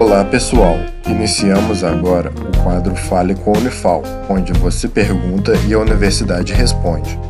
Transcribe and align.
Olá 0.00 0.24
pessoal, 0.24 0.76
iniciamos 1.06 1.84
agora 1.84 2.30
o 2.30 2.62
quadro 2.62 2.96
Fale 2.96 3.34
com 3.34 3.54
a 3.54 3.58
Unifal, 3.58 4.02
onde 4.30 4.50
você 4.54 4.88
pergunta 4.88 5.52
e 5.68 5.74
a 5.74 5.78
universidade 5.78 6.54
responde. 6.54 7.20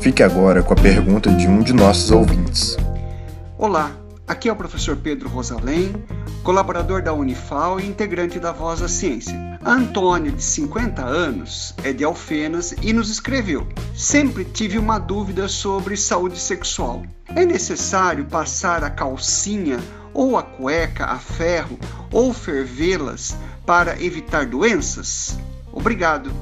Fique 0.00 0.22
agora 0.22 0.62
com 0.62 0.72
a 0.72 0.76
pergunta 0.76 1.30
de 1.30 1.46
um 1.46 1.60
de 1.60 1.74
nossos 1.74 2.10
ouvintes. 2.10 2.78
Olá, 3.58 3.92
aqui 4.26 4.48
é 4.48 4.52
o 4.52 4.56
professor 4.56 4.96
Pedro 4.96 5.28
Rosalém, 5.28 5.92
colaborador 6.42 7.02
da 7.02 7.12
Unifal 7.12 7.78
e 7.78 7.86
integrante 7.86 8.40
da 8.40 8.52
Voz 8.52 8.80
da 8.80 8.88
Ciência. 8.88 9.58
A 9.62 9.72
Antônia, 9.72 10.32
de 10.32 10.42
50 10.42 11.04
anos, 11.04 11.74
é 11.84 11.92
de 11.92 12.04
Alfenas 12.04 12.74
e 12.80 12.94
nos 12.94 13.10
escreveu: 13.10 13.68
Sempre 13.94 14.46
tive 14.46 14.78
uma 14.78 14.98
dúvida 14.98 15.46
sobre 15.46 15.94
saúde 15.94 16.40
sexual. 16.40 17.02
É 17.28 17.44
necessário 17.44 18.24
passar 18.24 18.82
a 18.82 18.88
calcinha 18.88 19.78
ou 20.14 20.38
a 20.38 20.42
cueca 20.42 21.04
a 21.06 21.18
ferro 21.18 21.78
ou 22.10 22.32
fervê-las 22.32 23.36
para 23.66 24.00
evitar 24.02 24.46
doenças? 24.46 25.36
Obrigado. 25.72 26.32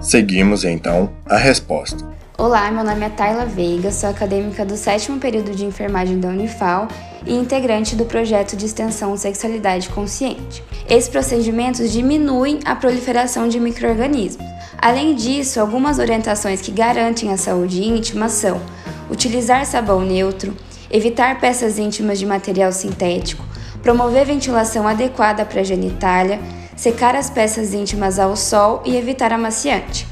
Seguimos 0.00 0.64
então 0.64 1.10
a 1.24 1.38
resposta. 1.38 2.14
Olá, 2.36 2.70
meu 2.70 2.84
nome 2.84 3.06
é 3.06 3.08
Tayla 3.08 3.46
Veiga, 3.46 3.92
sou 3.92 4.10
acadêmica 4.10 4.66
do 4.66 4.76
sétimo 4.76 5.20
período 5.20 5.52
de 5.52 5.64
enfermagem 5.64 6.18
da 6.18 6.28
Unifal 6.28 6.88
e 7.24 7.32
integrante 7.32 7.94
do 7.94 8.04
projeto 8.04 8.56
de 8.56 8.66
extensão 8.66 9.16
Sexualidade 9.16 9.88
Consciente. 9.88 10.62
Esses 10.88 11.08
procedimentos 11.08 11.92
diminuem 11.92 12.58
a 12.64 12.74
proliferação 12.74 13.48
de 13.48 13.60
microrganismos. 13.60 14.44
Além 14.76 15.14
disso, 15.14 15.60
algumas 15.60 15.98
orientações 15.98 16.60
que 16.60 16.72
garantem 16.72 17.32
a 17.32 17.38
saúde 17.38 17.82
íntima 17.82 18.28
são 18.28 18.60
utilizar 19.08 19.64
sabão 19.64 20.00
neutro, 20.00 20.56
evitar 20.94 21.40
peças 21.40 21.76
íntimas 21.76 22.20
de 22.20 22.24
material 22.24 22.70
sintético, 22.70 23.44
promover 23.82 24.24
ventilação 24.26 24.86
adequada 24.86 25.44
para 25.44 25.60
a 25.60 25.64
genitália, 25.64 26.38
secar 26.76 27.16
as 27.16 27.28
peças 27.28 27.74
íntimas 27.74 28.16
ao 28.16 28.36
sol 28.36 28.80
e 28.86 28.96
evitar 28.96 29.32
amaciante. 29.32 30.06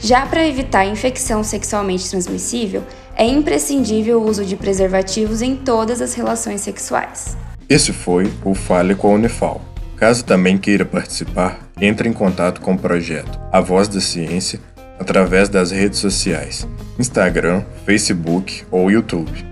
Já 0.00 0.24
para 0.24 0.48
evitar 0.48 0.86
infecção 0.86 1.44
sexualmente 1.44 2.08
transmissível, 2.08 2.82
é 3.14 3.26
imprescindível 3.26 4.22
o 4.22 4.26
uso 4.26 4.42
de 4.42 4.56
preservativos 4.56 5.42
em 5.42 5.54
todas 5.54 6.00
as 6.00 6.14
relações 6.14 6.62
sexuais. 6.62 7.36
Esse 7.68 7.92
foi 7.92 8.32
o 8.42 8.54
Fale 8.54 8.94
com 8.94 9.08
a 9.08 9.14
Unifal. 9.14 9.60
Caso 9.96 10.24
também 10.24 10.56
queira 10.56 10.86
participar, 10.86 11.60
entre 11.78 12.08
em 12.08 12.12
contato 12.12 12.62
com 12.62 12.72
o 12.72 12.78
projeto 12.78 13.38
A 13.52 13.60
Voz 13.60 13.86
da 13.86 14.00
Ciência 14.00 14.58
através 14.98 15.50
das 15.50 15.70
redes 15.70 15.98
sociais, 15.98 16.66
Instagram, 16.98 17.62
Facebook 17.84 18.64
ou 18.70 18.90
YouTube. 18.90 19.51